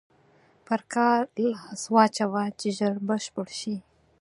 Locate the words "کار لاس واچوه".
0.93-2.43